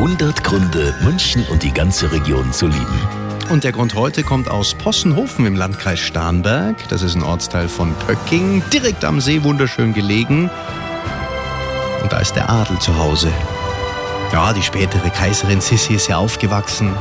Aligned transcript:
100 0.00 0.42
Gründe, 0.42 0.94
München 1.02 1.44
und 1.50 1.62
die 1.62 1.74
ganze 1.74 2.10
Region 2.10 2.54
zu 2.54 2.68
lieben. 2.68 3.08
Und 3.50 3.64
der 3.64 3.72
Grund 3.72 3.94
heute 3.94 4.22
kommt 4.22 4.50
aus 4.50 4.72
Possenhofen 4.72 5.44
im 5.44 5.56
Landkreis 5.56 6.00
Starnberg. 6.00 6.88
Das 6.88 7.02
ist 7.02 7.16
ein 7.16 7.22
Ortsteil 7.22 7.68
von 7.68 7.94
Pöcking, 8.06 8.62
direkt 8.72 9.04
am 9.04 9.20
See, 9.20 9.42
wunderschön 9.42 9.92
gelegen. 9.92 10.48
Und 12.02 12.10
da 12.10 12.18
ist 12.18 12.32
der 12.32 12.48
Adel 12.48 12.78
zu 12.78 12.96
Hause. 12.96 13.30
Ja, 14.32 14.54
die 14.54 14.62
spätere 14.62 15.10
Kaiserin 15.10 15.60
Sissi 15.60 15.92
ist 15.92 16.08
ja 16.08 16.16
aufgewachsen. 16.16 16.94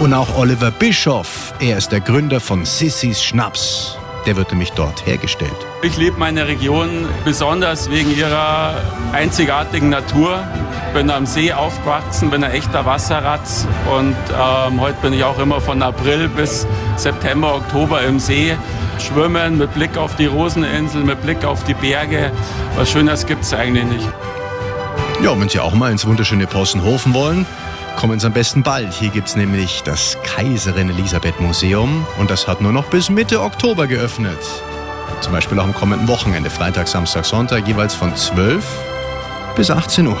Und 0.00 0.12
auch 0.12 0.36
Oliver 0.36 0.72
Bischoff, 0.72 1.54
er 1.60 1.78
ist 1.78 1.92
der 1.92 2.00
Gründer 2.00 2.40
von 2.40 2.64
Sissis 2.64 3.22
Schnaps. 3.22 3.96
Der 4.26 4.34
wird 4.34 4.50
nämlich 4.50 4.72
dort 4.72 5.06
hergestellt. 5.06 5.54
Ich 5.82 5.96
liebe 5.96 6.18
meine 6.18 6.48
Region 6.48 7.06
besonders 7.24 7.88
wegen 7.88 8.12
ihrer 8.16 8.82
einzigartigen 9.12 9.90
Natur. 9.90 10.44
Ich 10.92 10.98
bin 10.98 11.08
am 11.08 11.24
See 11.24 11.50
aufgewachsen, 11.50 12.28
bin 12.28 12.44
ein 12.44 12.50
echter 12.50 12.84
Wasserratz 12.84 13.66
und 13.98 14.14
ähm, 14.28 14.78
heute 14.78 15.00
bin 15.00 15.14
ich 15.14 15.24
auch 15.24 15.38
immer 15.38 15.58
von 15.58 15.82
April 15.82 16.28
bis 16.28 16.66
September, 16.96 17.54
Oktober 17.54 18.02
im 18.02 18.20
See 18.20 18.54
schwimmen 18.98 19.56
mit 19.56 19.72
Blick 19.72 19.96
auf 19.96 20.14
die 20.16 20.26
Roseninsel, 20.26 21.02
mit 21.02 21.22
Blick 21.22 21.46
auf 21.46 21.64
die 21.64 21.72
Berge. 21.72 22.30
Was 22.76 22.90
Schönes 22.90 23.24
gibt 23.24 23.42
es 23.42 23.54
eigentlich 23.54 23.84
nicht. 23.84 24.08
Ja, 25.22 25.40
wenn 25.40 25.48
Sie 25.48 25.60
auch 25.60 25.72
mal 25.72 25.90
ins 25.90 26.06
wunderschöne 26.06 26.46
Possenhofen 26.46 27.14
wollen, 27.14 27.46
kommen 27.96 28.20
Sie 28.20 28.26
am 28.26 28.34
besten 28.34 28.62
bald. 28.62 28.92
Hier 28.92 29.08
gibt 29.08 29.28
es 29.28 29.34
nämlich 29.34 29.82
das 29.84 30.18
Kaiserin 30.24 30.90
Elisabeth 30.90 31.40
Museum 31.40 32.06
und 32.18 32.30
das 32.30 32.46
hat 32.46 32.60
nur 32.60 32.72
noch 32.72 32.84
bis 32.84 33.08
Mitte 33.08 33.40
Oktober 33.40 33.86
geöffnet. 33.86 34.36
Zum 35.22 35.32
Beispiel 35.32 35.58
auch 35.58 35.64
am 35.64 35.72
kommenden 35.72 36.06
Wochenende, 36.06 36.50
Freitag, 36.50 36.86
Samstag, 36.86 37.24
Sonntag, 37.24 37.66
jeweils 37.66 37.94
von 37.94 38.14
12 38.14 38.62
bis 39.56 39.70
18 39.70 40.06
Uhr. 40.06 40.20